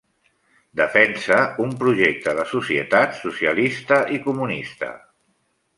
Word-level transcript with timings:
Defensa 0.79 1.37
un 1.65 1.75
projecte 1.83 2.33
de 2.41 2.47
societat 2.55 3.15
socialista 3.21 4.03
i 4.19 4.23
comunista. 4.29 4.93